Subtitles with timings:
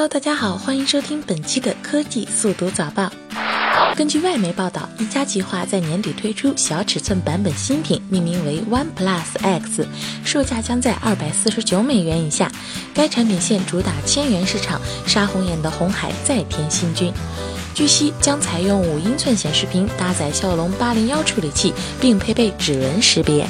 [0.00, 3.12] Hello，大家好，欢迎收听本期的科技速读早报。
[3.94, 9.86] 根据外媒报道，一加计划在年底推出小尺寸版本新品，命名为 One Plus X，
[10.24, 12.50] 售价将在二百四十九美元以下。
[12.94, 17.12] 该产品线主打千元市场，杀红眼的红海再添新军。
[17.80, 23.46] 据悉，将采用五英寸显示屏，搭载骁龙八零幺处理器，并配备指纹识别。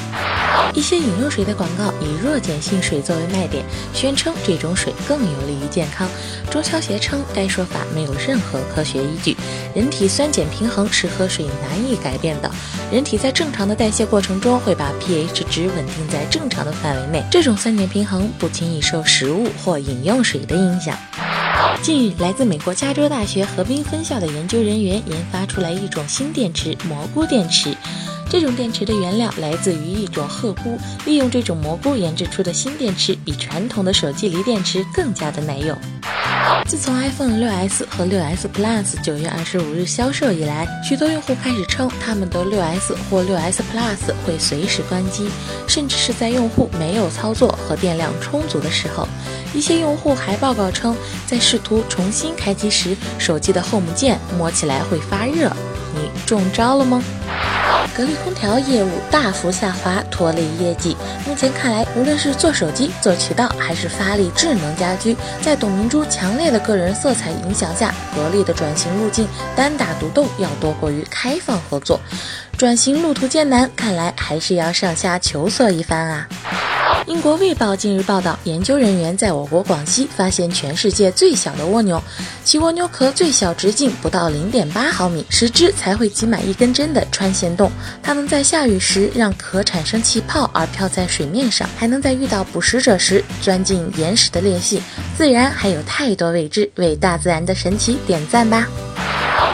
[0.73, 6.09] 一些饮用水的广告以弱碱性水作为卖点，宣称这种水更有利于健康。
[6.49, 9.37] 中消协称该说法没有任何科学依据。
[9.75, 12.49] 人体酸碱平衡是喝水难以改变的，
[12.93, 20.97] 人体在正常的代谢过程中会把 pH 值稳定在正常的范围内，这种酸碱平衡不轻易受食物或饮用水的影响。
[21.83, 27.75] 近日，来自美国加州大学河滨分校的研究人员研发出来一种新电池——蘑菇电池。
[28.29, 35.77] 这种电池的原料来自于一种褐菇，利用这种蘑菇研制出的新电池，比传统的手机锂电池更加的耐用。
[36.67, 45.29] 自从 iPhone 6s 和 6s Plus 九月二十五日销售以来，许多用户开始称他们的 6s 或 6s Plus 会随时关机，
[45.67, 49.09] 甚至是在用户没有操作和电量充足的时候。
[49.53, 55.51] 一些用户还报告称，在试图重新开机时，手机的 Home 键摸起来会发热。
[55.95, 57.03] 你中招了吗？
[57.97, 60.97] 格力空调业务大幅下滑，拖累业绩。
[61.27, 69.27] 目前看来，无论是做手机、做渠道，还是发力智能家居，在董明珠强烈的个人色彩影响下，格力的转型路径
[69.57, 72.01] 单打独斗要多过于开放合作。
[72.57, 76.29] 转型路途艰难，看来还是要上下求索一番啊。
[77.07, 82.03] 英国《卫报》近日报道，研究人员在我国广西发现全世界最小的蜗牛，
[82.45, 87.71] 其蜗牛壳最小直径不到零点八毫米，十只才会挤满一根针的穿线洞。
[88.03, 94.83] 它能在下雨时让壳产生气泡而漂在水面上，还能在遇到捕食者时钻进岩石的裂隙。
[95.17, 98.69] 自然还有太多未知，为大自然的神奇点赞吧！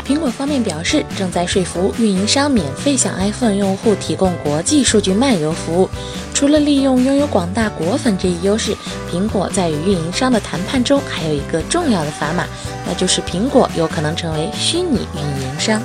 [0.06, 5.88] 苹果方面表示，正在说服运营商免费向 iPhone 用户提供国际数据漫游服务。
[6.32, 8.76] 除了利用拥有广大果粉这一优势，
[9.10, 12.44] 苹果在与运营商的谈判中还有一个重要的砝码，
[12.86, 15.82] 那就是苹果有可能成为虚拟运营商。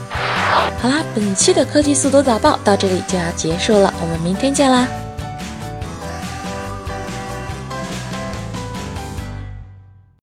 [0.80, 4.88] 好啦，本期的科技速读早报到这里就要结束了，我们明天见啦！